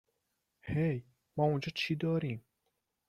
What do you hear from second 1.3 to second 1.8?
ما اونجا